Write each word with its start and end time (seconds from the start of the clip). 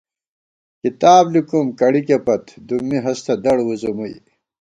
کِتاب 0.81 1.23
لِکوُم 1.33 1.67
کڑِکےپت 1.79 2.43
دُمّی 2.67 2.97
ہستہ 3.05 3.33
دڑ 3.43 3.57
وُزُمُوئی 3.67 4.15